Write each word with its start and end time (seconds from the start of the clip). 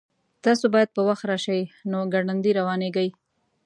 تاسو 0.43 0.65
باید 0.73 0.89
په 0.95 1.01
وخت 1.07 1.23
راشئ 1.31 1.61
نو 1.91 1.99
ګړندي 2.13 2.51
روانیږئ 2.59 3.09